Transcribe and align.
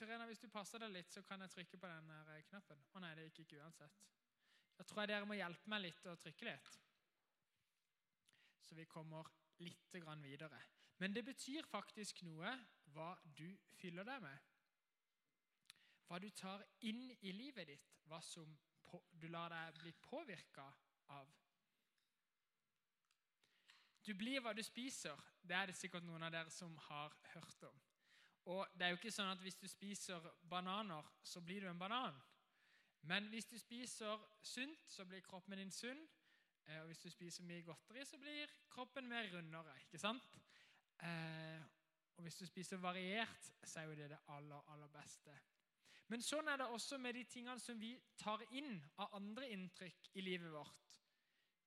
Serena, 0.00 0.24
hvis 0.24 0.40
du 0.40 0.46
passer 0.48 0.80
deg 0.80 0.94
litt, 0.94 1.10
så 1.12 1.20
kan 1.28 1.42
jeg 1.44 1.52
trykke 1.52 1.76
på 1.76 1.88
den 1.90 2.06
eh, 2.14 2.36
knappen. 2.48 2.78
Å 2.96 3.00
nei, 3.04 3.10
det 3.18 3.26
gikk 3.26 3.42
ikke 3.42 3.58
uansett. 3.60 3.98
Da 4.78 4.86
tror 4.88 5.02
jeg 5.02 5.10
dere 5.10 5.26
må 5.28 5.36
hjelpe 5.36 5.68
meg 5.68 5.82
litt 5.84 6.06
å 6.08 6.14
trykke 6.16 6.46
litt. 6.48 6.70
Så 8.64 8.78
vi 8.78 8.86
kommer 8.88 9.28
litt 9.60 9.92
videre. 10.22 10.62
Men 11.04 11.12
det 11.12 11.24
betyr 11.26 11.68
faktisk 11.68 12.22
noe 12.24 12.54
hva 12.94 13.10
du 13.24 13.44
fyller 13.76 14.08
deg 14.08 14.24
med. 14.24 14.48
Hva 16.08 16.22
du 16.24 16.30
tar 16.32 16.64
inn 16.88 17.10
i 17.20 17.34
livet 17.36 17.68
ditt, 17.68 17.92
hva 18.08 18.22
som 18.24 18.56
på, 18.80 19.02
du 19.12 19.28
lar 19.28 19.52
deg 19.52 19.82
bli 19.82 19.92
påvirka 20.00 20.64
av. 21.12 21.28
Du 24.00 24.14
blir 24.16 24.40
hva 24.40 24.56
du 24.56 24.64
spiser. 24.64 25.20
Det 25.44 25.60
er 25.60 25.68
det 25.68 25.76
sikkert 25.76 26.08
noen 26.08 26.24
av 26.24 26.32
dere 26.32 26.56
som 26.56 26.72
har 26.88 27.12
hørt 27.34 27.68
om. 27.68 27.89
Og 28.44 28.66
det 28.74 28.86
er 28.86 28.92
jo 28.94 28.98
ikke 29.00 29.12
sånn 29.12 29.30
at 29.30 29.42
Hvis 29.44 29.58
du 29.60 29.68
spiser 29.68 30.24
bananer, 30.50 31.06
så 31.22 31.40
blir 31.40 31.60
du 31.60 31.68
en 31.70 31.78
banan. 31.78 32.16
Men 33.02 33.28
hvis 33.28 33.46
du 33.46 33.58
spiser 33.58 34.20
sunt, 34.42 34.80
så 34.86 35.04
blir 35.04 35.20
kroppen 35.20 35.58
din 35.58 35.70
sunn. 35.70 36.08
Eh, 36.66 36.80
og 36.80 36.86
hvis 36.86 36.98
du 36.98 37.10
spiser 37.10 37.44
mye 37.44 37.62
godteri, 37.62 38.04
så 38.04 38.18
blir 38.18 38.50
kroppen 38.70 39.08
mer 39.08 39.28
rundere. 39.32 39.76
ikke 39.80 39.98
sant? 39.98 40.40
Eh, 41.02 41.62
og 42.16 42.22
hvis 42.22 42.36
du 42.36 42.46
spiser 42.46 42.76
variert, 42.76 43.52
så 43.64 43.80
er 43.80 43.84
jo 43.84 43.94
det 43.94 44.10
det 44.10 44.18
aller, 44.28 44.72
aller 44.72 44.88
beste. 44.88 45.36
Men 46.10 46.22
sånn 46.22 46.48
er 46.48 46.58
det 46.58 46.66
også 46.66 46.98
med 46.98 47.14
de 47.14 47.24
tingene 47.24 47.60
som 47.62 47.78
vi 47.80 47.94
tar 48.18 48.42
inn 48.50 48.80
av 48.98 49.14
andre 49.14 49.48
inntrykk 49.54 50.10
i 50.18 50.24
livet 50.26 50.52
vårt. 50.52 50.98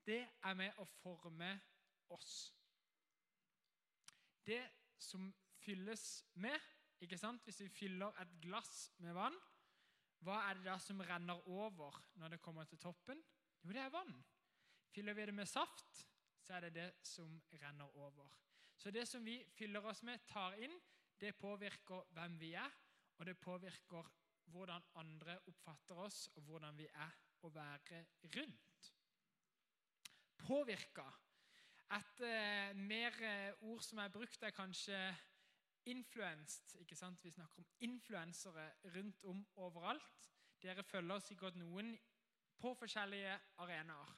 Det 0.05 0.19
er 0.43 0.53
med 0.59 0.79
å 0.83 0.85
forme 0.85 1.53
oss. 2.11 2.53
Det 4.45 4.61
som 4.99 5.29
fylles 5.63 6.05
med 6.43 6.59
ikke 7.03 7.19
sant? 7.19 7.43
Hvis 7.43 7.63
vi 7.65 7.71
fyller 7.71 8.21
et 8.21 8.37
glass 8.43 8.91
med 9.03 9.15
vann, 9.17 9.35
hva 10.23 10.39
er 10.47 10.55
det 10.55 10.67
da 10.69 10.77
som 10.79 11.01
renner 11.03 11.49
over 11.51 11.97
når 12.21 12.35
det 12.35 12.43
kommer 12.43 12.67
til 12.69 12.79
toppen? 12.79 13.19
Jo, 13.63 13.73
det 13.75 13.81
er 13.83 13.91
vann. 13.91 14.15
Fyller 14.93 15.15
vi 15.17 15.25
det 15.27 15.35
med 15.35 15.49
saft, 15.49 16.05
så 16.43 16.55
er 16.55 16.67
det 16.67 16.73
det 16.75 16.89
som 17.07 17.35
renner 17.59 17.97
over. 17.97 18.29
Så 18.77 18.91
det 18.91 19.07
som 19.07 19.25
vi 19.25 19.37
fyller 19.55 19.83
oss 19.85 20.03
med, 20.03 20.23
tar 20.27 20.55
inn, 20.63 20.75
det 21.19 21.35
påvirker 21.39 22.07
hvem 22.15 22.37
vi 22.39 22.53
er, 22.59 22.71
og 23.17 23.25
det 23.25 23.37
påvirker 23.39 24.09
hvordan 24.51 24.83
andre 24.99 25.37
oppfatter 25.47 25.99
oss, 26.05 26.27
og 26.35 26.43
hvordan 26.43 26.77
vi 26.77 26.87
er 26.87 27.13
å 27.43 27.51
være 27.53 28.03
rundt. 28.35 28.89
Påvirka. 30.43 31.05
Et 31.93 32.23
eh, 32.27 32.73
mer 32.75 33.19
eh, 33.23 33.63
ord 33.69 33.83
som 33.85 34.01
er 34.03 34.11
brukt, 34.11 34.43
er 34.43 34.55
kanskje 34.55 34.99
influenced. 35.85 36.75
ikke 36.79 36.95
sant? 36.95 37.23
Vi 37.23 37.31
snakker 37.31 37.57
om 37.57 37.65
influensere 37.79 38.71
rundt 38.95 39.23
om 39.23 39.47
overalt. 39.55 40.29
Dere 40.61 40.83
følger 40.83 41.19
sikkert 41.19 41.55
noen 41.55 41.97
på 42.59 42.73
forskjellige 42.79 43.39
arenaer. 43.57 44.13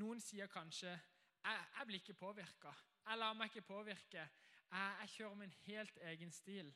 Noen 0.00 0.20
sier 0.20 0.46
kanskje 0.46 0.90
jeg, 0.90 1.64
jeg 1.78 1.86
blir 1.86 2.00
ikke 2.00 2.14
påvirka. 2.14 2.72
Jeg 3.06 3.18
lar 3.18 3.34
meg 3.36 3.50
ikke 3.50 3.66
påvirke. 3.66 4.24
Jeg, 4.70 4.96
jeg 5.00 5.12
kjører 5.16 5.34
min 5.34 5.52
helt 5.66 5.98
egen 6.12 6.32
stil. 6.32 6.74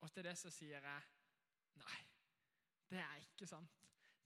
Og 0.00 0.12
til 0.12 0.24
det 0.24 0.36
så 0.38 0.50
sier 0.50 0.82
jeg 0.82 1.02
nei. 1.80 2.00
Det 2.90 2.98
er 2.98 3.20
ikke 3.22 3.46
sant. 3.46 3.76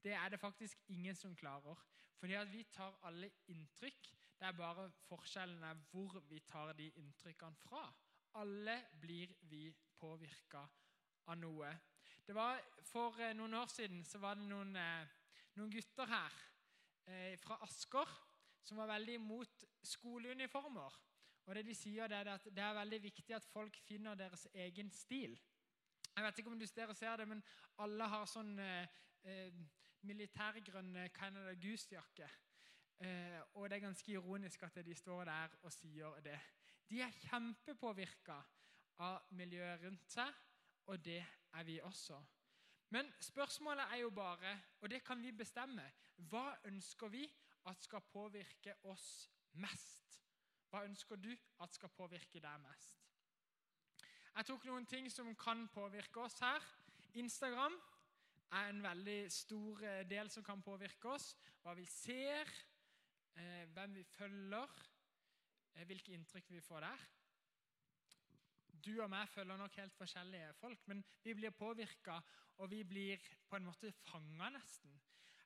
Det 0.03 0.13
er 0.13 0.29
det 0.29 0.39
faktisk 0.39 0.81
ingen 0.87 1.15
som 1.15 1.35
klarer. 1.35 1.81
Fordi 2.19 2.33
at 2.33 2.51
vi 2.51 2.63
tar 2.63 2.99
alle 3.03 3.31
inntrykk. 3.47 4.09
Det 4.39 4.47
er 4.47 4.57
bare 4.57 4.89
forskjellen 5.07 5.63
er 5.63 5.77
hvor 5.91 6.19
vi 6.29 6.39
tar 6.39 6.73
de 6.73 6.89
inntrykkene 7.01 7.55
fra. 7.55 7.85
Alle 8.35 8.81
blir 8.99 9.31
vi 9.41 9.69
påvirka 9.95 10.65
av 11.25 11.37
noe. 11.39 11.69
Det 12.25 12.35
var 12.35 12.59
For 12.85 13.15
eh, 13.21 13.33
noen 13.37 13.53
år 13.53 13.69
siden 13.71 14.03
så 14.05 14.19
var 14.19 14.35
det 14.35 14.47
noen, 14.49 14.75
eh, 14.75 15.07
noen 15.55 15.71
gutter 15.71 16.09
her 16.09 16.35
eh, 17.07 17.37
fra 17.39 17.57
Asker 17.63 18.11
som 18.65 18.77
var 18.81 18.91
veldig 18.91 19.15
imot 19.17 19.63
skoleuniformer. 19.83 20.99
Og 21.45 21.55
det 21.55 21.65
De 21.65 21.75
sier 21.77 22.09
det 22.09 22.17
er 22.17 22.31
at 22.33 22.47
det 22.49 22.63
er 22.63 22.77
veldig 22.79 23.01
viktig 23.03 23.35
at 23.35 23.45
folk 23.45 23.77
finner 23.87 24.15
deres 24.15 24.47
egen 24.53 24.91
stil. 24.91 25.37
Jeg 26.15 26.23
vet 26.23 26.39
ikke 26.39 26.51
om 26.51 26.59
dere 26.59 26.95
ser 26.95 27.17
det, 27.17 27.27
men 27.27 27.43
alle 27.77 28.07
har 28.09 28.25
sånn 28.27 28.57
eh, 28.59 29.51
militærgrønn 30.01 31.09
Canada 31.13 31.53
Goose-jakke. 31.53 32.29
Og 33.59 33.69
det 33.69 33.75
er 33.75 33.83
ganske 33.83 34.11
ironisk 34.11 34.63
at 34.63 34.77
de 34.85 34.93
står 34.95 35.25
der 35.27 35.57
og 35.61 35.73
sier 35.73 36.21
det. 36.23 36.37
De 36.89 37.01
er 37.01 37.13
kjempepåvirka 37.25 38.37
av 39.03 39.31
miljøet 39.35 39.81
rundt 39.83 40.11
seg, 40.11 40.41
og 40.91 41.01
det 41.03 41.21
er 41.55 41.63
vi 41.67 41.79
også. 41.81 42.19
Men 42.93 43.09
spørsmålet 43.19 43.91
er 43.91 44.03
jo 44.03 44.11
bare, 44.13 44.53
og 44.81 44.89
det 44.89 45.01
kan 45.03 45.21
vi 45.21 45.31
bestemme, 45.35 45.85
hva 46.29 46.51
ønsker 46.69 47.09
vi 47.11 47.25
at 47.65 47.81
skal 47.83 48.05
påvirke 48.11 48.77
oss 48.91 49.07
mest? 49.59 50.19
Hva 50.69 50.85
ønsker 50.85 51.19
du 51.19 51.31
at 51.63 51.73
skal 51.73 51.91
påvirke 51.95 52.39
deg 52.43 52.61
mest? 52.61 53.01
Jeg 54.35 54.47
tok 54.49 54.65
noen 54.67 54.85
ting 54.85 55.09
som 55.11 55.31
kan 55.39 55.67
påvirke 55.73 56.21
oss 56.21 56.37
her. 56.43 56.63
Instagram 57.15 57.75
er 58.51 58.69
en 58.69 58.81
veldig 58.83 59.19
stor 59.31 59.83
eh, 59.87 60.01
del 60.07 60.29
som 60.31 60.43
kan 60.43 60.61
påvirke 60.63 61.13
oss. 61.15 61.29
Hva 61.63 61.73
vi 61.77 61.85
ser, 61.89 62.51
eh, 63.39 63.63
hvem 63.73 63.95
vi 63.95 64.03
følger, 64.03 64.75
hvilke 65.83 66.13
inntrykk 66.15 66.51
vi 66.55 66.61
får 66.63 66.85
der. 66.87 67.05
Du 68.85 69.01
og 69.01 69.09
meg 69.09 69.27
følger 69.29 69.57
nok 69.57 69.75
helt 69.81 69.95
forskjellige 69.97 70.53
folk, 70.53 70.87
men 70.87 71.03
vi 71.23 71.33
blir 71.33 71.49
påvirka, 71.49 72.19
og 72.57 72.71
vi 72.71 72.83
blir 72.83 73.21
på 73.49 73.57
en 73.57 73.65
måte 73.65 73.91
fanga 73.91 74.49
nesten. 74.53 74.93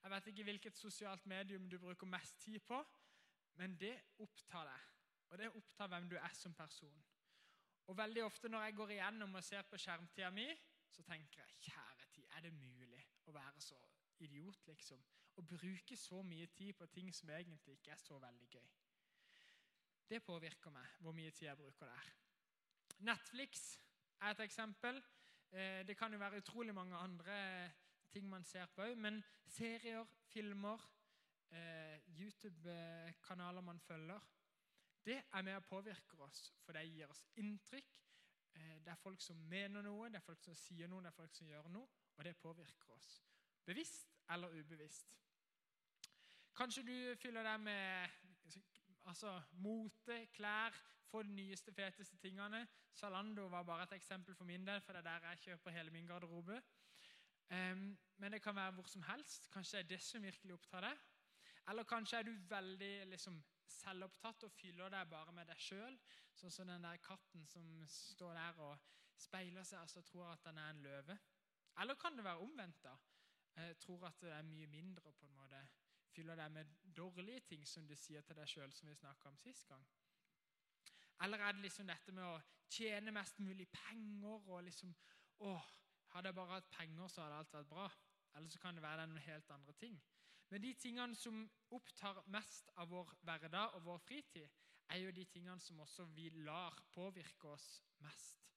Jeg 0.04 0.12
vet 0.12 0.28
ikke 0.28 0.44
hvilket 0.44 0.78
sosialt 0.78 1.26
medium 1.26 1.70
du 1.70 1.78
bruker 1.80 2.08
mest 2.08 2.40
tid 2.44 2.60
på, 2.60 2.80
men 3.56 3.78
det 3.80 3.96
opptar 4.20 4.68
deg. 4.70 4.90
Og 5.30 5.38
det 5.38 5.50
opptar 5.56 5.88
hvem 5.88 6.10
du 6.10 6.16
er 6.18 6.34
som 6.34 6.54
person. 6.54 7.04
Og 7.90 7.98
veldig 7.98 8.24
ofte 8.24 8.50
når 8.50 8.64
jeg 8.64 8.76
går 8.76 8.92
igjennom 8.96 9.36
og 9.36 9.44
ser 9.44 9.66
på 9.66 9.78
skjermtida 9.78 10.30
mi, 10.32 10.48
så 10.90 11.04
tenker 11.04 11.42
jeg 11.42 11.72
kjære 11.72 12.12
tid, 12.14 12.28
er 12.36 12.46
det 12.46 12.54
mulig 12.54 13.02
å 13.26 13.34
være 13.34 13.62
så 13.62 13.80
idiot, 14.26 14.68
liksom? 14.68 15.02
Å 15.40 15.42
bruke 15.42 15.98
så 15.98 16.22
mye 16.24 16.48
tid 16.54 16.74
på 16.76 16.86
ting 16.92 17.14
som 17.16 17.30
egentlig 17.30 17.78
ikke 17.78 17.94
er 17.96 18.02
så 18.02 18.20
veldig 18.20 18.50
gøy. 18.52 18.70
Det 20.10 20.24
påvirker 20.24 20.74
meg, 20.74 20.86
hvor 21.00 21.14
mye 21.14 21.32
tid 21.32 21.48
jeg 21.48 21.58
bruker 21.58 21.86
der. 21.86 22.08
Netflix 23.06 23.78
er 24.22 24.34
et 24.34 24.40
eksempel. 24.40 24.98
Eh, 25.52 25.88
det 25.88 25.98
kan 25.98 26.14
jo 26.14 26.20
være 26.20 26.38
utrolig 26.38 26.74
mange 26.74 26.96
andre 26.98 27.72
ting 28.12 28.26
man 28.30 28.44
ser 28.44 28.66
på 28.66 28.82
òg, 28.82 28.98
men 28.98 29.22
serier, 29.48 30.06
filmer, 30.26 30.82
eh, 31.52 32.02
YouTube-kanaler 32.08 33.62
man 33.62 33.80
følger, 33.80 34.20
det 35.06 35.18
er 35.34 35.42
med 35.42 35.58
å 35.58 35.66
påvirke 35.66 36.18
oss, 36.26 36.42
for 36.66 36.74
det 36.74 36.88
gir 36.90 37.10
oss 37.10 37.24
inntrykk. 37.42 37.94
Eh, 38.56 38.80
det 38.84 38.92
er 38.92 39.00
folk 39.00 39.22
som 39.22 39.38
mener 39.50 39.86
noe, 39.86 40.10
det 40.10 40.20
er 40.20 40.26
folk 40.26 40.42
som 40.44 40.58
sier 40.58 40.90
noe, 40.90 41.04
det 41.06 41.14
er 41.14 41.18
folk 41.22 41.36
som 41.36 41.48
gjør 41.48 41.70
noe, 41.74 41.88
og 42.18 42.26
det 42.26 42.36
påvirker 42.38 42.94
oss. 42.98 43.22
Bevisst 43.66 44.10
eller 44.30 44.58
ubevisst. 44.58 45.16
Kanskje 46.58 46.84
du 46.84 47.16
fyller 47.16 47.46
deg 47.46 47.62
med 47.64 48.19
altså, 49.10 49.42
mote, 49.52 50.26
klær, 50.34 50.76
få 51.10 51.24
de 51.24 51.34
nyeste, 51.34 51.74
feteste 51.74 52.18
tingene. 52.18 52.68
Zalando 52.96 53.48
var 53.50 53.64
bare 53.64 53.84
et 53.88 53.96
eksempel 53.98 54.36
for 54.36 54.46
min 54.46 54.68
del, 54.68 54.82
for 54.82 54.94
det 54.94 55.00
er 55.00 55.08
der 55.10 55.30
jeg 55.30 55.40
kjøper 55.46 55.72
hele 55.72 55.92
min 55.92 56.08
garderobe. 56.08 56.62
Um, 57.50 57.98
men 58.18 58.32
det 58.32 58.42
kan 58.42 58.56
være 58.56 58.72
hvor 58.72 58.88
som 58.88 59.02
helst. 59.02 59.50
Kanskje 59.52 59.78
det 59.78 59.84
er 59.84 59.88
det 59.90 60.02
som 60.02 60.24
virkelig 60.24 60.54
opptar 60.54 60.86
deg. 60.86 61.00
Eller 61.70 61.84
kanskje 61.84 62.18
er 62.18 62.24
du 62.24 62.32
veldig 62.50 62.94
liksom, 63.10 63.42
selvopptatt 63.66 64.44
og 64.44 64.52
fyller 64.52 64.90
deg 64.94 65.10
bare 65.10 65.34
med 65.34 65.50
deg 65.50 65.62
sjøl. 65.62 65.98
Sånn 66.38 66.54
som 66.54 66.70
den 66.70 66.86
der 66.86 67.02
katten 67.04 67.46
som 67.50 67.66
står 67.90 68.38
der 68.38 68.62
og 68.70 68.88
speiler 69.20 69.66
seg 69.66 69.80
og 69.80 69.88
altså, 69.88 70.06
tror 70.06 70.32
at 70.32 70.46
den 70.46 70.58
er 70.58 70.70
en 70.70 70.84
løve. 70.86 71.18
Eller 71.82 71.96
kan 71.96 72.18
det 72.18 72.24
være 72.24 72.46
omvendt? 72.46 72.84
da? 72.84 72.96
Jeg 73.56 73.78
tror 73.82 74.08
at 74.08 74.22
det 74.22 74.32
er 74.32 74.48
mye 74.48 74.68
mindre 74.68 75.12
på 75.12 75.26
en 75.26 75.36
måte 75.36 75.62
fyller 76.20 76.36
deg 76.36 76.52
med 76.52 76.76
dårlige 76.96 77.40
ting 77.48 77.68
som 77.68 77.88
du 77.88 77.96
sier 77.96 78.24
til 78.28 78.36
deg 78.36 78.48
sjøl, 78.50 78.72
som 78.76 78.90
vi 78.90 78.96
snakka 79.00 79.32
om 79.32 79.38
sist 79.40 79.68
gang? 79.70 79.86
Eller 81.24 81.40
er 81.44 81.56
det 81.56 81.64
liksom 81.64 81.88
dette 81.88 82.12
med 82.16 82.24
å 82.24 82.40
tjene 82.72 83.14
mest 83.16 83.40
mulig 83.44 83.68
penger 83.72 84.50
og 84.52 84.64
liksom 84.68 84.96
Å, 85.40 85.52
Hadde 86.12 86.28
jeg 86.28 86.36
bare 86.36 86.56
hatt 86.58 86.72
penger, 86.74 87.08
så 87.08 87.22
hadde 87.22 87.36
alt 87.38 87.54
vært 87.54 87.68
bra. 87.70 87.84
Eller 88.36 88.50
så 88.52 88.60
kan 88.60 88.76
det 88.76 88.82
være 88.84 89.06
noen 89.08 89.22
helt 89.24 89.52
andre 89.54 89.76
ting. 89.78 89.94
Men 90.50 90.64
de 90.64 90.72
tingene 90.74 91.16
som 91.16 91.44
opptar 91.78 92.24
mest 92.34 92.72
av 92.82 92.90
vår 92.90 93.14
hverdag 93.22 93.78
og 93.78 93.86
vår 93.86 94.02
fritid, 94.04 94.58
er 94.90 95.04
jo 95.04 95.14
de 95.14 95.26
tingene 95.30 95.62
som 95.62 95.80
også 95.80 96.08
vi 96.18 96.26
lar 96.44 96.76
påvirke 96.92 97.54
oss 97.54 97.68
mest. 98.04 98.50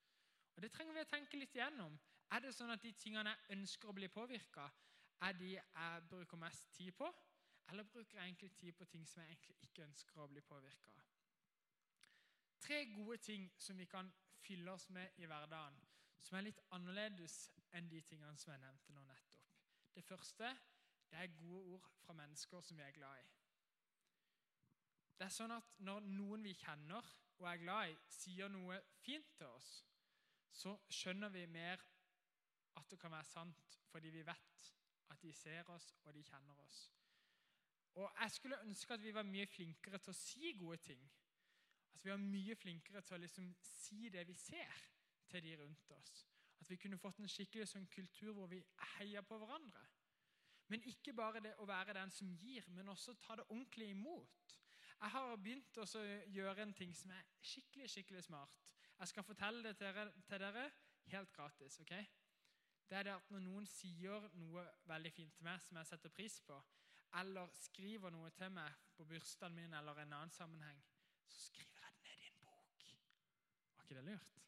Og 0.56 0.62
Det 0.64 0.72
trenger 0.72 0.96
vi 0.96 1.04
å 1.04 1.10
tenke 1.12 1.38
litt 1.38 1.54
igjennom. 1.54 1.98
Er 2.32 2.40
det 2.40 2.54
sånn 2.56 2.72
at 2.72 2.82
de 2.82 2.94
tingene 2.96 3.36
jeg 3.36 3.58
ønsker 3.58 3.92
å 3.92 3.96
bli 4.00 4.08
påvirka, 4.08 4.66
er 5.22 5.36
de 5.38 5.52
jeg 5.52 6.08
bruker 6.08 6.40
mest 6.40 6.72
tid 6.74 6.96
på? 6.96 7.12
Eller 7.72 7.84
bruker 7.88 8.20
egentlig 8.20 8.52
tid 8.52 8.72
på 8.72 8.84
ting 8.84 9.08
som 9.08 9.22
jeg 9.22 9.30
egentlig 9.30 9.54
ikke 9.64 9.84
ønsker 9.86 10.18
å 10.20 10.26
bli 10.28 10.40
påvirka 10.44 10.92
av? 10.92 11.06
Tre 12.60 12.84
gode 12.92 13.16
ting 13.24 13.46
som 13.58 13.78
vi 13.80 13.86
kan 13.88 14.10
fylle 14.44 14.74
oss 14.76 14.90
med 14.92 15.16
i 15.16 15.24
hverdagen, 15.26 15.78
som 16.20 16.36
er 16.36 16.44
litt 16.44 16.60
annerledes 16.76 17.38
enn 17.72 17.88
de 17.88 18.02
tingene 18.04 18.36
som 18.36 18.52
jeg 18.52 18.60
nevnte 18.60 18.92
nå 18.92 19.06
nettopp. 19.08 19.48
Det 19.94 20.04
første 20.04 20.52
det 21.08 21.24
er 21.24 21.34
gode 21.40 21.64
ord 21.78 21.88
fra 22.04 22.12
mennesker 22.20 22.60
som 22.60 22.76
vi 22.76 22.84
er 22.84 22.94
glad 23.00 23.24
i. 23.24 23.26
Det 25.16 25.26
er 25.30 25.34
sånn 25.40 25.56
at 25.56 25.74
Når 25.80 26.04
noen 26.12 26.44
vi 26.44 26.52
kjenner 26.52 27.08
og 27.38 27.48
er 27.48 27.60
glad 27.64 27.88
i, 27.88 27.98
sier 28.20 28.52
noe 28.52 28.82
fint 29.00 29.32
til 29.38 29.48
oss, 29.48 29.74
så 30.52 30.76
skjønner 30.92 31.32
vi 31.32 31.46
mer 31.46 31.80
at 32.76 32.90
det 32.90 33.00
kan 33.00 33.16
være 33.16 33.32
sant, 33.32 33.78
fordi 33.88 34.12
vi 34.12 34.26
vet 34.28 34.74
at 35.08 35.22
de 35.24 35.32
ser 35.32 35.70
oss 35.72 35.94
og 36.04 36.12
de 36.12 36.24
kjenner 36.24 36.60
oss. 36.68 36.90
Og 37.94 38.12
Jeg 38.20 38.30
skulle 38.30 38.60
ønske 38.60 38.94
at 38.94 39.02
vi 39.02 39.14
var 39.14 39.22
mye 39.28 39.46
flinkere 39.46 39.98
til 39.98 40.14
å 40.14 40.16
si 40.16 40.52
gode 40.58 40.78
ting. 40.86 41.02
At 41.94 42.04
vi 42.04 42.10
var 42.10 42.22
mye 42.22 42.56
flinkere 42.56 43.02
til 43.04 43.16
å 43.16 43.20
liksom 43.20 43.50
si 43.62 44.08
det 44.08 44.24
vi 44.28 44.34
ser, 44.34 44.78
til 45.28 45.44
de 45.44 45.56
rundt 45.60 45.90
oss. 45.96 46.26
At 46.60 46.70
vi 46.70 46.76
kunne 46.76 46.98
fått 46.98 47.18
en 47.20 47.28
skikkelig 47.28 47.66
sånn 47.68 47.88
kultur 47.92 48.32
hvor 48.36 48.48
vi 48.50 48.62
heier 48.96 49.24
på 49.26 49.38
hverandre. 49.40 49.84
Men 50.72 50.84
ikke 50.88 51.12
bare 51.12 51.40
det 51.44 51.52
å 51.60 51.66
være 51.68 51.96
den 51.96 52.10
som 52.10 52.30
gir, 52.40 52.64
men 52.72 52.88
også 52.88 53.14
ta 53.20 53.36
det 53.36 53.48
ordentlig 53.48 53.90
imot. 53.92 54.56
Jeg 55.02 55.10
har 55.10 55.36
begynt 55.36 55.78
å 55.82 55.86
gjøre 56.30 56.62
en 56.62 56.74
ting 56.78 56.92
som 56.94 57.10
er 57.10 57.26
skikkelig 57.42 57.90
skikkelig 57.90 58.22
smart. 58.24 58.72
Jeg 59.00 59.10
skal 59.10 59.26
fortelle 59.26 59.64
det 59.66 59.74
til 59.76 59.88
dere, 59.88 60.12
til 60.28 60.44
dere 60.44 60.68
helt 61.10 61.32
gratis. 61.34 61.80
ok? 61.80 61.92
Det 62.88 62.98
er 62.98 63.02
det 63.02 63.14
at 63.16 63.30
Når 63.30 63.40
noen 63.40 63.66
sier 63.66 64.28
noe 64.38 64.64
veldig 64.86 65.12
fint 65.12 65.34
til 65.34 65.44
meg 65.44 65.60
som 65.64 65.76
jeg 65.76 65.86
setter 65.90 66.14
pris 66.14 66.40
på, 66.46 66.60
eller 67.20 67.48
skriver 67.60 68.10
noe 68.10 68.30
til 68.36 68.52
meg 68.54 68.76
på 68.96 69.04
bursdagen 69.08 69.56
min 69.56 69.74
eller 69.74 69.98
en 70.02 70.14
annen 70.18 70.32
sammenheng, 70.32 70.82
så 71.28 71.40
skriver 71.46 71.80
jeg 71.82 71.94
det 71.96 72.04
ned 72.06 72.20
i 72.20 72.28
en 72.28 72.38
bok. 72.44 72.86
Var 73.76 73.84
ikke 73.84 73.98
det 73.98 74.04
lurt? 74.04 74.38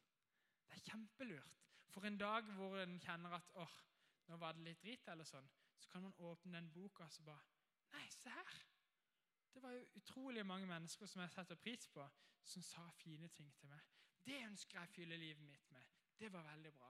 Det 0.67 0.77
er 0.77 0.85
kjempelurt. 0.89 1.59
For 1.93 2.07
en 2.07 2.17
dag 2.17 2.53
hvor 2.57 2.77
en 2.81 2.99
kjenner 2.99 3.37
at 3.37 3.51
åh, 3.61 3.75
nå 4.27 4.37
var 4.41 4.57
det 4.57 4.65
litt 4.65 4.81
drit, 4.83 5.07
eller 5.07 5.27
sånn, 5.27 5.47
så 5.79 5.91
kan 5.91 6.03
man 6.03 6.17
åpne 6.17 6.57
den 6.57 6.71
boka 6.73 7.05
og 7.05 7.13
så 7.13 7.23
bare 7.23 7.53
Nei, 7.95 8.07
se 8.11 8.29
her! 8.29 8.63
Det 9.53 9.61
var 9.63 9.71
jo 9.71 9.85
utrolig 9.95 10.43
mange 10.45 10.67
mennesker 10.67 11.07
som 11.07 11.21
jeg 11.21 11.31
setter 11.31 11.55
pris 11.55 11.87
på, 11.87 12.03
som 12.43 12.63
sa 12.65 12.89
fine 12.99 13.29
ting 13.31 13.53
til 13.55 13.69
meg. 13.71 13.85
Det 14.25 14.41
ønsker 14.43 14.79
jeg 14.81 14.89
å 14.89 14.91
fylle 14.91 15.19
livet 15.21 15.45
mitt 15.47 15.69
med. 15.71 15.93
Det 16.19 16.31
var 16.33 16.43
veldig 16.43 16.73
bra. 16.75 16.89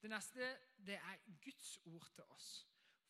Det 0.00 0.10
neste 0.10 0.48
det 0.86 0.96
er 0.96 1.20
Guds 1.44 1.76
ord 1.84 2.08
til 2.14 2.24
oss. 2.32 2.48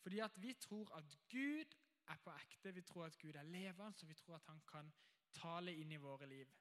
Fordi 0.06 0.20
at 0.23 0.43
vi 0.43 0.53
tror 0.55 0.93
at 0.94 1.19
Gud 1.31 1.73
er 2.06 2.19
på 2.23 2.31
ekte, 2.31 2.75
vi 2.75 2.82
tror 2.82 3.05
at 3.05 3.19
Gud 3.19 3.35
er 3.35 3.43
levende, 3.43 3.99
så 3.99 4.06
vi 4.06 4.14
tror 4.14 4.37
at 4.37 4.44
han 4.47 4.61
kan 4.69 4.93
tale 5.35 5.75
inn 5.75 5.91
i 5.93 5.99
våre 5.99 6.29
liv. 6.31 6.53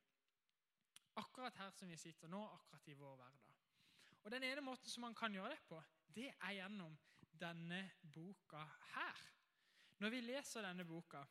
Akkurat 1.22 1.54
her 1.62 1.70
som 1.70 1.90
vi 1.90 1.98
sitter 1.98 2.28
nå, 2.28 2.42
akkurat 2.56 2.88
i 2.88 2.98
vår 2.98 3.16
hverdag. 3.16 3.54
Og 4.24 4.32
Den 4.32 4.44
ene 4.44 4.66
måten 4.66 4.90
som 4.90 5.06
man 5.06 5.14
kan 5.16 5.34
gjøre 5.34 5.54
det 5.54 5.62
på, 5.70 5.84
det 6.16 6.32
er 6.42 6.58
gjennom 6.58 6.98
denne 7.40 7.84
boka 8.02 8.66
her. 8.96 9.24
Når 10.02 10.10
vi 10.10 10.26
leser 10.26 10.66
denne 10.66 10.86
boka, 10.86 11.22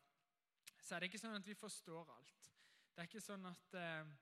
så 0.79 0.95
er 0.95 0.99
det 0.99 1.11
ikke 1.11 1.25
sånn 1.27 1.35
at 1.35 1.51
vi 1.51 1.59
forstår 1.59 2.15
alt. 2.15 2.51
Det 2.95 3.03
er 3.03 3.11
ikke 3.11 3.27
sånn 3.27 3.45
at 3.51 3.75
eh, 3.75 4.17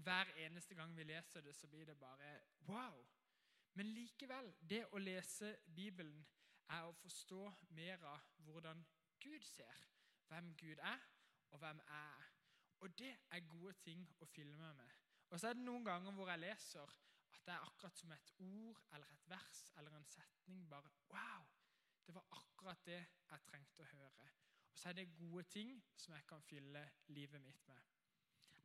hver 0.00 0.32
eneste 0.48 0.80
gang 0.80 0.96
vi 0.96 1.04
leser 1.12 1.44
det, 1.44 1.52
så 1.60 1.68
blir 1.68 1.92
det 1.92 2.00
bare 2.00 2.38
wow. 2.72 3.04
Men 3.76 3.92
likevel, 3.92 4.54
det 4.60 4.86
å 4.96 4.98
lese 5.12 5.58
Bibelen 5.66 6.24
er 6.68 6.86
å 6.86 6.94
forstå 7.02 7.42
mer 7.76 8.04
av 8.08 8.28
hvordan 8.46 8.84
Gud 9.22 9.44
ser, 9.46 9.86
hvem 10.28 10.54
Gud 10.56 10.78
er, 10.78 11.00
og 11.52 11.58
hvem 11.58 11.80
jeg 11.86 12.02
er. 12.18 12.28
Og 12.82 12.98
det 12.98 13.12
er 13.30 13.48
gode 13.48 13.74
ting 13.84 14.04
å 14.20 14.26
fylle 14.26 14.56
med. 14.56 14.98
Og 15.30 15.40
så 15.40 15.48
er 15.48 15.56
det 15.56 15.64
noen 15.64 15.84
ganger 15.86 16.14
hvor 16.16 16.30
jeg 16.32 16.42
leser 16.42 16.94
at 17.32 17.44
det 17.46 17.54
er 17.54 17.66
akkurat 17.66 17.96
som 17.96 18.12
et 18.12 18.32
ord 18.44 18.80
eller 18.92 19.12
et 19.14 19.28
vers 19.30 19.62
eller 19.78 19.96
en 19.96 20.04
setning. 20.04 20.68
bare, 20.68 20.90
wow, 21.08 21.46
Det 22.06 22.14
var 22.14 22.26
akkurat 22.30 22.84
det 22.86 22.98
jeg 23.30 23.44
trengte 23.46 23.82
å 23.82 23.90
høre. 23.92 24.28
Og 24.72 24.78
så 24.78 24.88
er 24.88 24.92
det 24.92 25.14
gode 25.16 25.42
ting 25.42 25.76
som 25.96 26.14
jeg 26.14 26.26
kan 26.26 26.42
fylle 26.42 26.82
livet 27.06 27.40
mitt 27.40 27.68
med. 27.68 27.78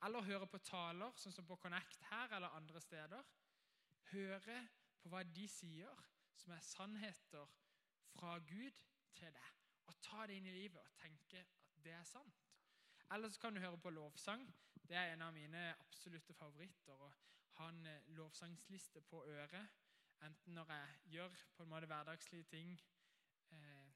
Eller 0.04 0.22
høre 0.22 0.48
på 0.48 0.58
taler, 0.58 1.14
sånn 1.16 1.34
som 1.34 1.46
på 1.48 1.56
Connect 1.62 2.04
her 2.12 2.34
eller 2.38 2.54
andre 2.58 2.82
steder. 2.82 3.24
Høre 4.12 4.58
på 5.02 5.10
hva 5.10 5.24
de 5.24 5.48
sier, 5.50 6.04
som 6.38 6.54
er 6.54 6.66
sannheter 6.66 7.48
fra 8.14 8.38
Gud 8.40 8.84
til 9.16 9.34
deg. 9.34 9.54
Og 9.88 9.96
ta 10.04 10.28
det 10.28 10.38
inn 10.38 10.50
i 10.50 10.56
livet 10.56 10.82
og 10.82 10.96
tenke 11.00 11.42
at 11.42 11.84
det 11.84 11.94
er 11.96 12.04
sant. 12.08 12.44
Eller 13.14 13.30
så 13.30 13.40
kan 13.40 13.56
du 13.56 13.62
høre 13.64 13.78
på 13.78 13.90
lovsang. 13.90 14.44
Det 14.88 14.96
er 14.96 15.14
en 15.14 15.22
av 15.22 15.34
mine 15.34 15.64
absolutte 15.80 16.34
favoritter. 16.34 16.94
Å 16.94 17.12
ha 17.60 17.70
en 17.72 17.86
eh, 17.88 18.10
lovsangsliste 18.18 19.02
på 19.02 19.24
øret, 19.26 19.70
enten 20.26 20.54
når 20.54 20.72
jeg 20.74 21.14
gjør 21.16 21.40
på 21.56 21.64
en 21.64 21.70
måte 21.70 21.90
hverdagslige 21.90 22.44
ting 22.52 22.74
eh, 23.52 23.88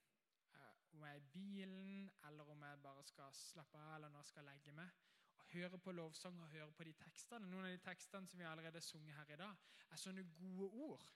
om 0.91 1.03
jeg 1.05 1.11
er 1.11 1.21
i 1.21 1.29
bilen, 1.33 2.09
eller 2.27 2.49
om 2.51 2.63
jeg 2.63 2.81
bare 2.83 3.03
skal 3.03 3.33
slappe 3.33 3.79
av 3.79 3.95
eller 3.95 4.09
når 4.09 4.23
jeg 4.23 4.31
skal 4.31 4.47
legge 4.49 4.73
meg. 4.75 4.89
Og 5.37 5.45
Høre 5.53 5.79
på 5.79 5.91
lovsang 5.91 6.41
og 6.41 6.49
høre 6.49 6.71
på 6.71 6.83
de 6.87 6.93
tekstene. 6.93 7.47
Noen 7.47 7.67
av 7.67 7.71
de 7.71 7.83
tekstene 7.83 8.27
som 8.27 8.39
vi 8.39 8.47
allerede 8.47 8.79
har 8.79 8.85
sunget 8.85 9.15
her 9.15 9.33
i 9.33 9.39
dag, 9.39 9.63
er 9.91 9.99
sånne 9.99 10.27
gode 10.35 10.69
ord 10.87 11.07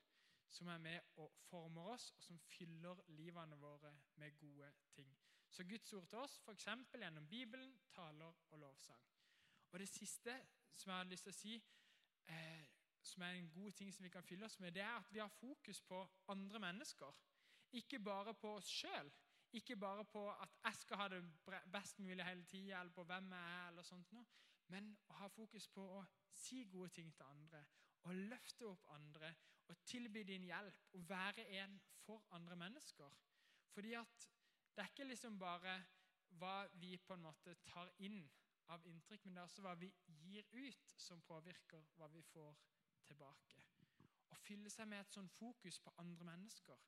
som 0.49 0.67
er 0.67 0.77
med 0.77 0.99
og 1.21 1.31
former 1.49 1.93
oss, 1.93 2.11
og 2.17 2.23
som 2.23 2.39
fyller 2.39 3.01
livene 3.07 3.57
våre 3.59 3.91
med 4.15 4.37
gode 4.37 4.71
ting. 4.91 5.17
Så 5.49 5.63
Guds 5.63 5.93
ord 5.93 6.07
til 6.07 6.17
oss, 6.17 6.39
f.eks. 6.45 6.67
gjennom 6.93 7.27
Bibelen, 7.27 7.79
taler 7.93 8.33
og 8.51 8.59
lovsang. 8.59 9.01
Og 9.71 9.79
Det 9.79 9.87
siste 9.89 10.41
som 10.73 10.89
jeg 10.89 10.97
har 10.97 11.03
lyst 11.09 11.23
til 11.23 11.33
å 11.33 11.35
si, 11.35 11.55
eh, 12.27 12.65
som 13.01 13.21
er 13.21 13.37
en 13.37 13.51
god 13.51 13.71
ting 13.71 13.93
som 13.93 14.03
vi 14.03 14.09
kan 14.09 14.23
fylle 14.23 14.45
oss 14.45 14.59
med, 14.59 14.71
det 14.71 14.81
er 14.81 14.97
at 14.97 15.13
vi 15.13 15.19
har 15.19 15.29
fokus 15.29 15.81
på 15.81 16.01
andre 16.27 16.59
mennesker. 16.59 17.13
Ikke 17.71 17.99
bare 17.99 18.33
på 18.33 18.55
oss 18.55 18.69
sjøl, 18.71 19.11
ikke 19.53 19.75
bare 19.75 20.05
på 20.05 20.25
at 20.31 20.57
jeg 20.63 20.75
skal 20.75 20.97
ha 20.97 21.07
det 21.07 21.23
best 21.71 21.99
mulig 21.99 22.25
hele 22.25 22.43
tida, 22.43 22.79
eller 22.79 22.91
på 22.91 23.03
hvem 23.03 23.31
jeg 23.31 23.55
er, 23.55 23.67
eller 23.67 23.83
sånt 23.83 24.11
noe, 24.11 24.25
men 24.67 24.95
å 25.09 25.19
ha 25.21 25.27
fokus 25.27 25.67
på 25.67 25.83
å 25.99 26.03
si 26.35 26.63
gode 26.71 26.89
ting 26.89 27.13
til 27.15 27.25
andre, 27.29 27.63
og 28.05 28.15
løfte 28.31 28.67
opp 28.69 28.87
andre, 28.93 29.33
og 29.67 29.77
tilby 29.89 30.21
din 30.27 30.45
hjelp, 30.45 30.81
og 30.93 31.09
være 31.09 31.47
en 31.61 31.79
for 32.05 32.25
andre 32.37 32.55
mennesker. 32.55 33.17
Fordi 33.73 33.93
at 33.97 34.29
det 34.75 34.83
er 34.83 34.91
ikke 34.91 35.07
liksom 35.09 35.39
bare 35.39 35.75
hva 36.39 36.67
vi 36.81 36.97
på 36.97 37.15
en 37.15 37.23
måte 37.25 37.55
tar 37.65 37.91
inn 38.03 38.19
av 38.73 38.85
inntrykk, 38.89 39.25
men 39.25 39.35
det 39.35 39.41
er 39.41 39.49
også 39.49 39.63
hva 39.65 39.75
vi 39.79 39.91
gir 40.07 40.47
ut, 40.53 40.93
som 40.97 41.21
påvirker 41.21 41.85
hva 41.97 42.09
vi 42.13 42.21
får 42.33 42.57
tilbake. 43.07 43.61
Å 44.33 44.37
fylle 44.41 44.69
seg 44.73 44.89
med 44.89 45.03
et 45.03 45.13
sånn 45.13 45.29
fokus 45.31 45.79
på 45.79 45.93
andre 46.01 46.27
mennesker 46.27 46.81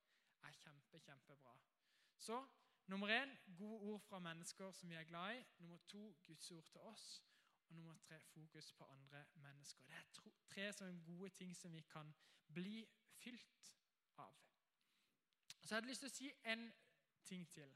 er 0.47 0.57
kjempe, 0.61 0.99
kjempebra. 1.05 1.53
Så 2.17 2.39
nummer 2.91 3.11
én 3.13 3.33
gode 3.57 3.93
ord 3.93 4.03
fra 4.07 4.19
mennesker 4.19 4.71
som 4.73 4.89
vi 4.89 4.97
er 4.97 5.07
glad 5.07 5.37
i. 5.37 5.45
Nummer 5.61 5.81
to 5.87 6.09
Guds 6.25 6.51
ord 6.51 6.65
til 6.71 6.81
oss. 6.89 7.07
Og 7.67 7.75
nummer 7.75 7.95
tre 7.95 8.19
fokus 8.19 8.73
på 8.73 8.85
andre 8.85 9.25
mennesker. 9.33 9.85
Det 9.85 9.95
er 9.95 10.31
tre 10.47 10.67
sånne 10.73 11.03
gode 11.03 11.29
ting 11.35 11.55
som 11.55 11.73
vi 11.73 11.81
kan 11.81 12.13
bli 12.53 12.85
fylt 13.19 13.73
av. 14.17 14.35
Så 15.61 15.73
jeg 15.73 15.75
hadde 15.75 15.91
lyst 15.91 16.05
til 16.05 16.11
å 16.11 16.15
si 16.15 16.31
en 16.53 16.69
ting 17.27 17.47
til. 17.51 17.73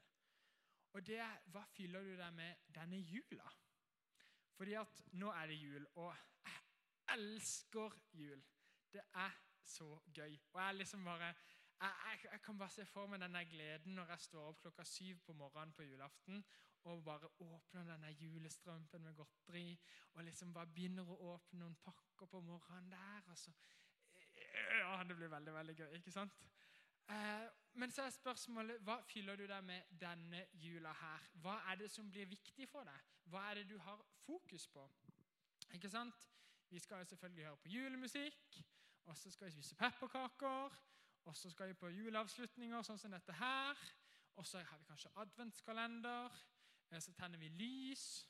Og 0.92 1.06
det 1.06 1.18
er 1.24 1.40
hva 1.52 1.64
fyller 1.72 2.04
du 2.04 2.16
deg 2.16 2.32
med 2.36 2.72
denne 2.74 3.00
jula? 3.00 3.48
Fordi 4.56 4.76
at 4.80 5.02
nå 5.12 5.32
er 5.32 5.48
det 5.48 5.56
jul, 5.60 5.86
og 5.94 6.14
jeg 6.44 6.58
elsker 7.16 7.96
jul. 8.12 8.44
Det 8.92 9.04
er 9.14 9.36
så 9.64 9.88
gøy. 10.14 10.36
Og 10.52 10.60
jeg 10.62 10.74
liksom 10.74 11.04
bare 11.04 11.34
jeg, 11.82 11.94
jeg, 12.06 12.18
jeg, 12.32 12.40
kan 12.42 12.58
bare 12.58 12.70
se 12.70 12.84
for 12.86 13.10
meg 13.10 13.20
denne 13.20 13.44
gleden 13.50 13.96
når 13.98 14.12
jeg 14.14 14.26
står 14.28 14.48
opp 14.52 14.60
klokka 14.62 14.84
syv 14.86 15.22
på 15.26 15.34
morgenen 15.34 15.72
på 15.74 15.82
julaften 15.82 16.44
og 16.84 17.04
bare 17.04 17.28
åpner 17.40 17.84
denne 17.84 18.10
julestrømpen 18.18 19.02
med 19.02 19.14
godteri 19.14 19.78
og 20.14 20.24
liksom 20.24 20.54
bare 20.54 20.66
begynner 20.66 21.08
å 21.08 21.18
åpne 21.34 21.60
noen 21.60 21.76
pakker 21.84 22.26
på 22.26 22.40
morgenen 22.40 22.90
der. 22.90 23.30
og 23.30 23.38
så, 23.38 23.52
Ja, 24.78 25.04
Det 25.04 25.16
blir 25.16 25.28
veldig 25.28 25.54
veldig 25.54 25.76
gøy, 25.76 25.94
ikke 25.96 26.12
sant? 26.12 26.32
Eh, 27.08 27.48
men 27.72 27.90
så 27.90 28.02
er 28.02 28.10
spørsmålet 28.10 28.82
hva 28.86 28.98
fyller 29.02 29.36
du 29.36 29.46
deg 29.46 29.64
med 29.64 29.94
denne 30.00 30.46
jula 30.52 30.92
her? 30.92 31.28
Hva 31.34 31.56
er 31.72 31.76
det 31.76 31.90
som 31.90 32.10
blir 32.10 32.26
viktig 32.26 32.68
for 32.68 32.84
deg? 32.84 33.08
Hva 33.24 33.50
er 33.50 33.54
det 33.54 33.68
du 33.70 33.78
har 33.78 34.04
fokus 34.26 34.68
på? 34.68 34.84
Ikke 35.72 35.90
sant? 35.90 36.14
Vi 36.70 36.78
skal 36.78 36.98
jo 36.98 37.04
selvfølgelig 37.04 37.44
høre 37.44 37.56
på 37.56 37.68
julemusikk, 37.68 38.64
og 39.04 39.16
så 39.16 39.30
skal 39.30 39.46
vi 39.46 39.52
spise 39.52 39.74
pepperkaker. 39.74 40.78
Og 41.24 41.36
så 41.36 41.50
skal 41.50 41.68
vi 41.68 41.74
på 41.78 41.88
juleavslutninger 41.92 42.82
sånn 42.82 42.98
som 42.98 43.12
dette 43.14 43.34
her. 43.38 43.78
Og 44.40 44.46
så 44.46 44.62
har 44.64 44.78
vi 44.78 44.88
kanskje 44.88 45.12
adventskalender. 45.22 46.38
Så 47.00 47.12
tenner 47.12 47.38
vi 47.38 47.48
lys. 47.48 48.28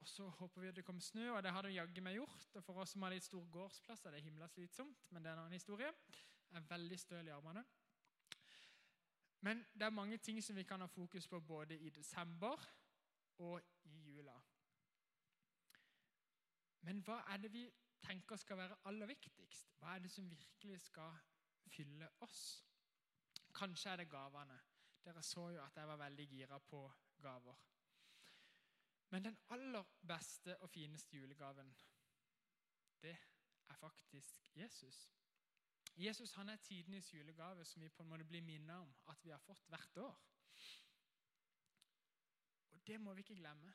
Og 0.00 0.08
så 0.08 0.28
håper 0.28 0.60
vi 0.60 0.68
at 0.68 0.76
det 0.76 0.84
kommer 0.84 1.00
snø, 1.00 1.30
og 1.32 1.42
det 1.42 1.50
har 1.50 1.62
det 1.62 1.74
jaggu 1.74 2.00
meg 2.04 2.18
gjort. 2.18 2.56
Og 2.58 2.64
for 2.64 2.82
oss 2.82 2.92
som 2.92 3.02
har 3.02 3.14
litt 3.14 3.24
stor 3.24 3.46
gårdsplass, 3.50 4.04
er 4.04 4.12
det 4.12 4.24
himla 4.26 4.48
slitsomt, 4.52 5.06
men 5.10 5.24
det 5.24 5.30
er 5.30 5.38
en 5.38 5.46
annen 5.46 5.56
historie. 5.56 5.88
Jeg 6.50 6.60
er 6.60 6.66
veldig 6.68 6.98
støl 7.00 7.30
i 7.30 7.32
armene. 7.32 7.64
Men 9.40 9.64
det 9.72 9.86
er 9.86 9.96
mange 9.96 10.18
ting 10.18 10.42
som 10.44 10.56
vi 10.56 10.62
kan 10.68 10.80
ha 10.80 10.86
fokus 10.86 11.28
på 11.28 11.40
både 11.40 11.78
i 11.78 11.90
desember 11.90 12.60
og 13.38 13.60
i 13.84 13.96
jula. 14.10 14.36
Men 16.84 17.00
hva 17.04 17.22
er 17.32 17.40
det 17.40 17.52
vi 17.52 17.64
tenker 18.04 18.36
skal 18.36 18.60
være 18.60 18.76
aller 18.84 19.08
viktigst? 19.08 19.72
Hva 19.80 19.94
er 19.94 20.04
det 20.04 20.12
som 20.12 20.30
virkelig 20.30 20.80
skal 20.80 21.16
fylle 21.72 22.08
oss? 22.20 22.64
Kanskje 23.54 23.90
er 23.90 24.02
det 24.02 24.10
gavene. 24.12 24.58
Dere 25.04 25.22
så 25.22 25.48
jo 25.50 25.64
at 25.64 25.76
jeg 25.76 25.88
var 25.88 25.96
veldig 25.96 26.28
gira 26.28 26.58
på 26.58 26.90
gaver. 27.22 27.56
Men 29.10 29.24
den 29.24 29.38
aller 29.54 29.84
beste 30.08 30.56
og 30.58 30.70
fineste 30.70 31.16
julegaven, 31.16 31.74
det 33.02 33.16
er 33.68 33.74
faktisk 33.74 34.56
Jesus. 34.56 35.10
Jesus 35.96 36.32
han 36.32 36.48
er 36.48 36.56
tidenes 36.56 37.14
julegave 37.14 37.64
som 37.64 37.82
vi 37.82 37.88
på 37.88 38.02
en 38.02 38.08
måte 38.08 38.24
blir 38.24 38.42
minnet 38.42 38.76
om 38.76 38.94
at 39.12 39.24
vi 39.24 39.30
har 39.30 39.38
fått 39.38 39.68
hvert 39.68 39.98
år. 40.02 40.22
Og 42.70 42.86
det 42.86 43.00
må 43.00 43.14
vi 43.14 43.22
ikke 43.22 43.36
glemme. 43.38 43.74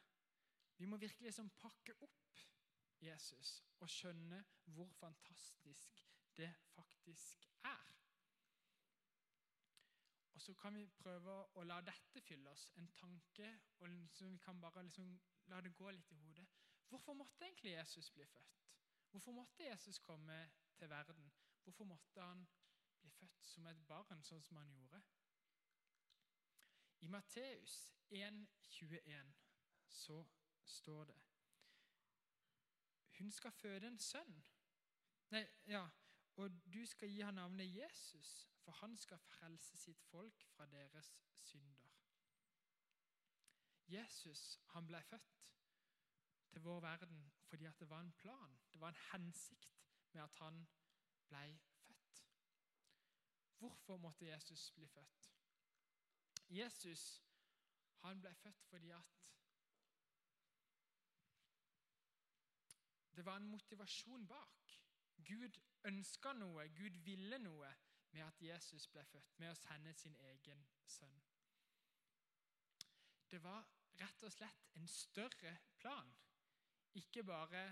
Vi 0.78 0.86
må 0.86 0.98
virkelig 0.98 1.30
liksom 1.30 1.50
pakke 1.50 1.96
opp 2.04 2.44
Jesus 3.02 3.64
og 3.80 3.90
skjønne 3.90 4.44
hvor 4.76 4.92
fantastisk 5.00 6.04
det 6.38 6.52
faktisk 6.76 7.48
er. 7.64 7.99
Og 10.40 10.44
så 10.44 10.54
kan 10.54 10.76
vi 10.76 10.86
prøve 10.88 11.34
å 11.60 11.64
la 11.68 11.82
dette 11.84 12.22
fylle 12.24 12.48
oss, 12.48 12.70
en 12.80 12.86
tanke, 12.96 13.48
og 13.80 13.90
liksom 13.92 14.30
vi 14.32 14.38
kan 14.40 14.62
bare 14.62 14.86
liksom 14.88 15.10
la 15.52 15.60
det 15.62 15.74
gå 15.76 15.92
litt 15.92 16.12
i 16.16 16.16
hodet. 16.16 16.46
Hvorfor 16.88 17.14
måtte 17.14 17.44
egentlig 17.44 17.74
Jesus 17.74 18.08
bli 18.16 18.26
født? 18.26 18.62
Hvorfor 19.12 19.36
måtte 19.36 19.68
Jesus 19.68 20.00
komme 20.00 20.38
til 20.78 20.90
verden? 20.90 21.28
Hvorfor 21.64 21.84
måtte 21.84 22.22
han 22.22 22.48
bli 23.02 23.10
født 23.10 23.44
som 23.50 23.68
et 23.68 23.84
barn, 23.88 24.24
sånn 24.24 24.48
som 24.48 24.62
han 24.62 24.72
gjorde? 24.72 25.02
I 27.04 27.12
Matteus 27.12 27.92
1,21 28.10 29.36
så 29.92 30.24
står 30.64 31.12
det 31.12 31.20
Hun 33.20 33.32
skal 33.32 33.52
føde 33.52 33.92
en 33.92 34.00
sønn. 34.00 34.40
Nei, 35.36 35.44
ja, 35.68 35.84
og 36.40 36.52
du 36.74 36.86
skal 36.86 37.10
gi 37.10 37.20
ham 37.20 37.34
navnet 37.34 37.76
Jesus, 37.76 38.50
for 38.64 38.72
han 38.72 38.98
skal 38.98 39.20
frelse 39.20 39.78
sitt 39.78 40.04
folk 40.12 40.44
fra 40.54 40.66
deres 40.66 41.12
synder. 41.42 41.90
Jesus 43.88 44.60
han 44.74 44.88
ble 44.88 45.02
født 45.04 45.40
til 46.50 46.62
vår 46.62 46.80
verden 46.80 47.32
fordi 47.50 47.66
at 47.66 47.80
det 47.80 47.90
var 47.90 48.02
en 48.02 48.12
plan, 48.12 48.60
det 48.74 48.82
var 48.82 48.90
en 48.90 49.02
hensikt 49.12 49.80
med 50.12 50.22
at 50.22 50.34
han 50.34 50.68
ble 51.28 51.60
født. 51.86 52.24
Hvorfor 53.58 53.98
måtte 53.98 54.30
Jesus 54.30 54.72
bli 54.72 54.88
født? 54.88 55.32
Jesus 56.50 57.24
han 58.04 58.22
ble 58.22 58.36
født 58.36 58.64
fordi 58.64 58.90
at 58.90 59.34
det 63.16 63.26
var 63.26 63.38
en 63.38 63.50
motivasjon 63.50 64.28
bak. 64.28 64.59
Gud 65.26 65.60
ønska 65.90 66.34
noe, 66.34 66.68
Gud 66.76 66.98
ville 67.06 67.38
noe 67.42 67.70
med 68.12 68.24
at 68.26 68.42
Jesus 68.42 68.88
ble 68.88 69.04
født, 69.06 69.40
med 69.40 69.52
å 69.52 69.58
sende 69.58 69.94
sin 69.94 70.16
egen 70.32 70.66
sønn. 70.86 71.20
Det 73.30 73.42
var 73.44 73.68
rett 74.00 74.24
og 74.26 74.34
slett 74.34 74.70
en 74.80 74.88
større 74.88 75.54
plan. 75.78 76.10
Ikke 76.98 77.24
bare 77.24 77.64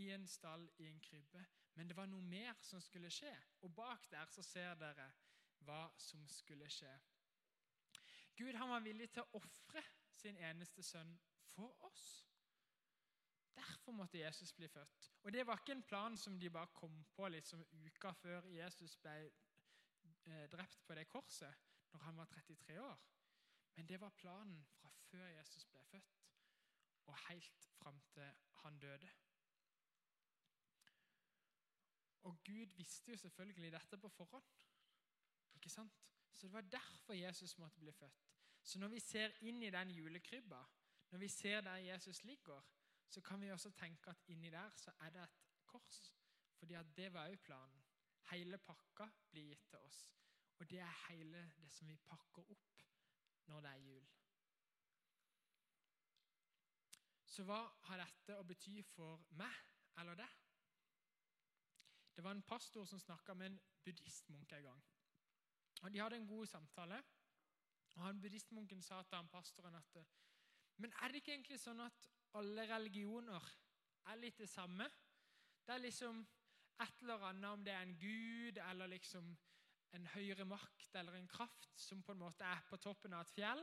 i 0.00 0.08
en 0.14 0.26
stall 0.28 0.64
i 0.78 0.86
en 0.88 1.00
krybbe, 1.00 1.44
men 1.74 1.88
det 1.88 1.96
var 1.96 2.08
noe 2.08 2.24
mer 2.24 2.56
som 2.62 2.80
skulle 2.80 3.10
skje. 3.12 3.34
Og 3.66 3.74
bak 3.74 4.08
der 4.10 4.30
så 4.32 4.42
ser 4.42 4.78
dere 4.80 5.10
hva 5.66 5.88
som 5.98 6.24
skulle 6.30 6.70
skje. 6.72 6.94
Gud 8.38 8.54
han 8.54 8.70
var 8.70 8.84
villig 8.86 9.10
til 9.10 9.26
å 9.26 9.40
ofre 9.42 9.82
sin 10.14 10.38
eneste 10.38 10.82
sønn 10.82 11.10
for 11.50 11.74
oss. 11.90 12.27
Derfor 13.58 13.92
måtte 13.92 14.18
Jesus 14.18 14.52
bli 14.52 14.68
født. 14.68 15.12
Og 15.22 15.32
Det 15.32 15.46
var 15.46 15.58
ikke 15.58 15.72
en 15.72 15.82
plan 15.82 16.16
som 16.16 16.40
de 16.40 16.50
bare 16.50 16.66
kom 16.74 17.04
på 17.16 17.28
liksom 17.28 17.64
uka 17.72 18.12
før 18.12 18.46
Jesus 18.54 18.96
ble 18.96 19.16
eh, 20.26 20.46
drept 20.52 20.84
på 20.86 20.94
det 20.94 21.08
korset, 21.08 21.54
når 21.92 22.00
han 22.00 22.16
var 22.16 22.24
33 22.24 22.80
år. 22.80 22.98
Men 23.76 23.88
det 23.88 24.00
var 24.00 24.10
planen 24.10 24.66
fra 24.66 24.90
før 24.90 25.26
Jesus 25.26 25.66
ble 25.66 25.82
født, 25.84 26.14
og 27.06 27.18
helt 27.28 27.68
fram 27.78 28.00
til 28.14 28.30
han 28.62 28.78
døde. 28.78 29.10
Og 32.28 32.38
Gud 32.44 32.74
visste 32.76 33.10
jo 33.10 33.16
selvfølgelig 33.16 33.72
dette 33.72 33.98
på 33.98 34.08
forhånd. 34.08 34.44
Ikke 35.54 35.70
sant? 35.70 36.00
Så 36.32 36.46
Det 36.46 36.52
var 36.52 36.60
derfor 36.60 37.12
Jesus 37.12 37.58
måtte 37.58 37.78
bli 37.78 37.92
født. 37.92 38.26
Så 38.62 38.78
når 38.78 38.88
vi 38.88 39.00
ser 39.00 39.30
inn 39.40 39.62
i 39.62 39.70
den 39.70 39.90
julekrybba, 39.90 40.64
når 41.10 41.18
vi 41.18 41.28
ser 41.28 41.60
der 41.60 41.76
Jesus 41.76 42.24
ligger, 42.24 42.62
så 43.08 43.20
kan 43.20 43.40
vi 43.40 43.50
også 43.50 43.70
tenke 43.70 44.10
at 44.10 44.22
inni 44.28 44.50
der 44.50 44.70
så 44.76 44.92
er 45.00 45.10
det 45.10 45.22
et 45.22 45.38
kors. 45.66 46.14
Fordi 46.58 46.74
at 46.74 46.96
det 46.96 47.12
var 47.12 47.30
òg 47.30 47.40
planen. 47.40 47.84
Hele 48.30 48.58
pakka 48.58 49.08
blir 49.30 49.48
gitt 49.48 49.68
til 49.70 49.78
oss. 49.78 50.08
Og 50.58 50.70
det 50.70 50.80
er 50.80 51.08
hele 51.08 51.52
det 51.56 51.70
som 51.72 51.88
vi 51.88 51.96
pakker 51.96 52.50
opp 52.50 52.82
når 53.46 53.60
det 53.60 53.70
er 53.70 53.84
jul. 53.86 54.08
Så 57.24 57.44
hva 57.46 57.60
har 57.86 58.02
dette 58.02 58.36
å 58.36 58.44
bety 58.44 58.80
for 58.82 59.22
meg 59.38 59.54
eller 60.00 60.18
deg? 60.18 60.36
Det 62.16 62.24
var 62.24 62.34
en 62.34 62.42
pastor 62.42 62.84
som 62.84 62.98
snakka 62.98 63.34
med 63.34 63.52
en 63.52 63.60
buddhistmunk 63.84 64.52
en 64.52 64.62
gang. 64.62 64.82
Og 65.82 65.92
De 65.92 65.98
hadde 65.98 66.16
en 66.16 66.26
god 66.26 66.46
samtale. 66.46 67.02
Og 67.94 68.04
han 68.04 68.20
Buddhistmunken 68.20 68.82
sa 68.82 69.02
til 69.02 69.16
han 69.16 69.28
pastoren 69.28 69.74
at 69.74 69.96
Men 70.76 70.92
er 71.02 71.08
det 71.08 71.22
ikke 71.22 71.32
egentlig 71.32 71.60
sånn 71.60 71.80
at 71.80 72.08
alle 72.36 72.66
religioner 72.68 73.44
er 74.08 74.20
litt 74.20 74.38
det 74.40 74.48
samme? 74.50 74.88
Det 75.64 75.74
er 75.74 75.84
liksom 75.84 76.20
et 76.82 77.02
eller 77.02 77.24
annet, 77.28 77.50
om 77.50 77.64
det 77.64 77.72
er 77.72 77.82
en 77.82 77.98
gud 77.98 78.58
eller 78.70 78.90
liksom 78.92 79.30
en 79.96 80.06
høyere 80.14 80.44
makt 80.44 80.94
eller 81.00 81.16
en 81.16 81.28
kraft 81.28 81.80
som 81.80 82.02
på 82.02 82.12
en 82.12 82.20
måte 82.22 82.44
er 82.44 82.60
på 82.68 82.76
toppen 82.76 83.14
av 83.16 83.24
et 83.24 83.32
fjell. 83.32 83.62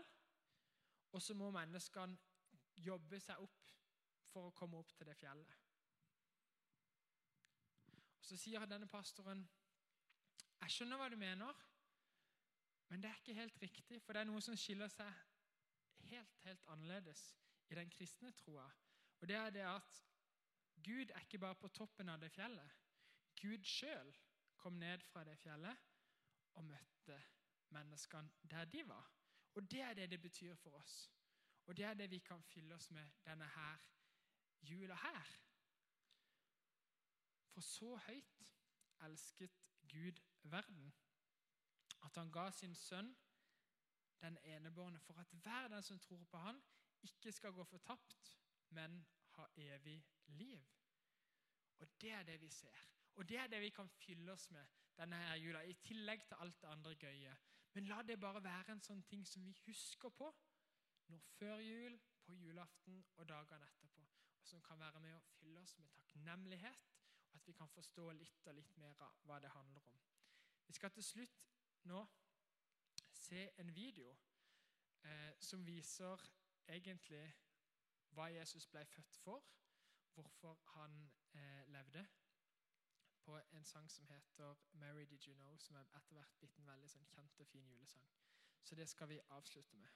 Og 1.14 1.22
så 1.22 1.36
må 1.38 1.52
menneskene 1.54 2.18
jobbe 2.86 3.20
seg 3.24 3.40
opp 3.44 3.62
for 4.32 4.50
å 4.50 4.56
komme 4.58 4.82
opp 4.82 4.92
til 4.98 5.08
det 5.08 5.16
fjellet. 5.20 5.62
Og 8.18 8.26
Så 8.26 8.38
sier 8.42 8.66
denne 8.66 8.90
pastoren 8.90 9.46
jeg 10.66 10.74
skjønner 10.74 10.98
hva 10.98 11.08
du 11.12 11.18
mener, 11.20 11.58
men 12.90 13.02
det 13.02 13.10
er 13.10 13.20
ikke 13.20 13.38
helt 13.38 13.58
riktig. 13.62 14.00
For 14.02 14.14
det 14.16 14.24
er 14.24 14.30
noe 14.30 14.42
som 14.42 14.56
skiller 14.58 14.90
seg 14.90 15.12
helt, 16.10 16.40
helt 16.46 16.64
annerledes 16.74 17.22
i 17.70 17.76
den 17.76 17.90
kristne 17.90 18.32
troa. 18.32 18.68
Og 19.22 19.28
det 19.28 19.36
er 19.36 19.50
det 19.50 19.66
at 19.66 20.04
Gud 20.84 21.10
er 21.10 21.20
ikke 21.20 21.40
bare 21.40 21.56
på 21.56 21.68
toppen 21.68 22.10
av 22.10 22.20
det 22.22 22.32
fjellet. 22.32 22.72
Gud 23.42 23.64
sjøl 23.66 24.14
kom 24.58 24.74
ned 24.80 25.04
fra 25.10 25.24
det 25.24 25.38
fjellet 25.40 25.78
og 26.54 26.66
møtte 26.66 27.18
menneskene 27.76 28.50
der 28.52 28.66
de 28.66 28.88
var. 28.88 29.12
Og 29.56 29.72
det 29.72 29.82
er 29.82 29.94
det 29.94 30.10
det 30.12 30.22
betyr 30.22 30.56
for 30.56 30.78
oss. 30.80 31.12
Og 31.66 31.78
det 31.78 31.86
er 31.86 31.94
det 31.94 32.10
vi 32.12 32.20
kan 32.20 32.44
fylle 32.44 32.76
oss 32.76 32.92
med 32.92 33.12
denne 33.26 33.48
her 33.48 33.78
jula 34.62 34.96
her. 34.96 35.36
For 37.54 37.62
så 37.62 37.96
høyt 38.08 38.42
elsket 39.02 39.62
Gud 39.88 40.22
verden 40.44 40.94
at 42.06 42.16
han 42.16 42.32
ga 42.32 42.50
sin 42.52 42.76
sønn 42.76 43.16
den 44.22 44.38
enebårne 44.44 45.00
for 45.00 45.14
at 45.20 45.32
hver 45.32 45.68
den 45.68 45.84
som 45.84 46.00
tror 46.00 46.24
på 46.24 46.38
han, 46.38 46.62
ikke 47.06 47.32
skal 47.32 47.54
gå 47.56 47.64
fortapt, 47.70 48.32
men 48.78 49.00
ha 49.38 49.46
evig 49.62 50.00
liv. 50.28 50.62
Og 51.80 51.88
Det 52.02 52.12
er 52.12 52.24
det 52.24 52.42
vi 52.42 52.50
ser. 52.50 52.86
Og 53.16 53.30
det 53.30 53.38
er 53.38 53.48
det 53.48 53.62
vi 53.62 53.70
kan 53.70 53.90
fylle 53.90 54.32
oss 54.32 54.50
med 54.52 54.66
denne 54.98 55.16
her 55.16 55.36
jula, 55.36 55.62
i 55.62 55.74
tillegg 55.74 56.28
til 56.28 56.36
alt 56.40 56.62
det 56.62 56.68
andre 56.68 56.96
gøye. 56.96 57.36
Men 57.74 57.88
la 57.88 58.02
det 58.02 58.20
bare 58.20 58.44
være 58.44 58.72
en 58.72 58.82
sånn 58.82 59.04
ting 59.04 59.26
som 59.28 59.46
vi 59.46 59.56
husker 59.66 60.10
på 60.10 60.30
når 61.12 61.24
før 61.38 61.60
jul, 61.60 61.98
på 62.26 62.34
julaften 62.34 63.04
og 63.16 63.28
dagene 63.30 63.68
etterpå. 63.68 64.06
Og 64.40 64.48
som 64.48 64.62
kan 64.62 64.80
være 64.80 65.00
med 65.00 65.16
å 65.16 65.24
fylle 65.40 65.60
oss 65.62 65.78
med 65.78 65.92
takknemlighet 65.94 66.92
og 67.36 67.36
at 67.36 67.48
vi 67.48 67.54
kan 67.54 67.70
forstå 67.70 68.12
litt 68.16 68.48
og 68.48 68.56
litt 68.56 68.78
mer 68.80 69.02
av 69.04 69.20
hva 69.28 69.40
det 69.44 69.52
handler 69.52 69.90
om. 69.92 70.00
Vi 70.68 70.74
skal 70.74 70.92
til 70.96 71.04
slutt 71.04 71.44
nå 71.92 72.06
se 73.12 73.50
en 73.62 73.76
video 73.76 74.16
eh, 75.04 75.34
som 75.40 75.66
viser 75.68 76.24
egentlig 76.68 77.36
hva 78.16 78.30
Jesus 78.32 78.68
ble 78.68 78.86
født 78.86 79.18
for, 79.24 79.46
hvorfor 80.14 80.54
han 80.76 81.12
eh, 81.34 81.68
levde, 81.68 82.08
på 83.26 83.40
en 83.52 83.66
sang 83.66 83.92
som 83.92 84.08
heter 84.08 84.56
'Mary 84.72 85.02
Did 85.02 85.28
You 85.28 85.34
Know', 85.34 85.58
som 85.58 85.76
er 85.76 85.96
etter 85.96 86.14
hvert 86.14 86.36
blitt 86.40 86.58
en 86.58 86.68
veldig 86.68 86.90
sånn, 86.90 87.06
kjent 87.06 87.40
og 87.40 87.48
fin 87.48 87.68
julesang. 87.68 88.10
Så 88.64 88.76
det 88.76 88.90
skal 88.90 89.10
vi 89.10 89.20
avslutte 89.30 89.78
med. 89.78 89.90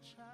this 0.00 0.14
child. 0.16 0.33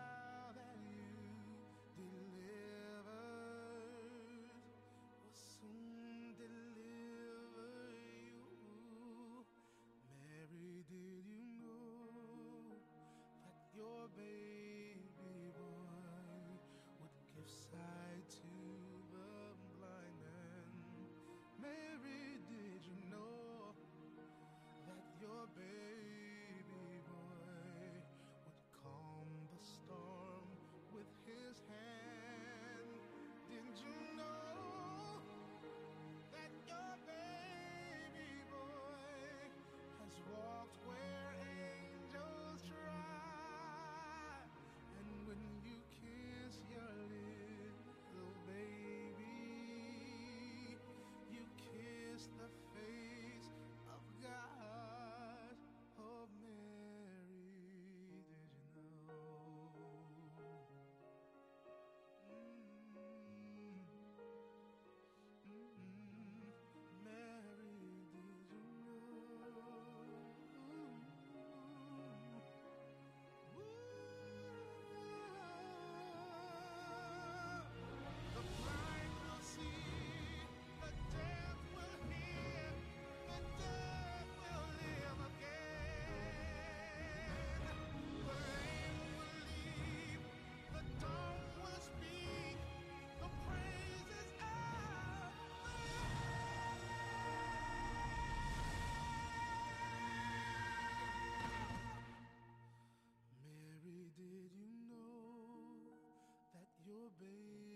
Baby 107.20 107.69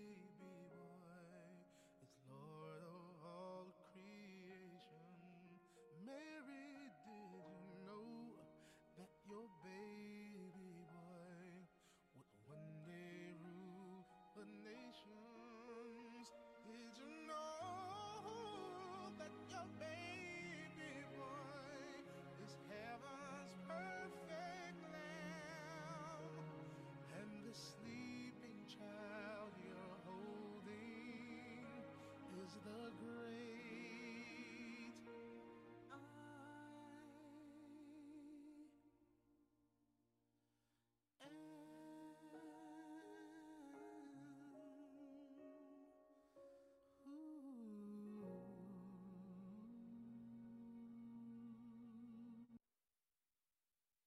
the 32.65 33.04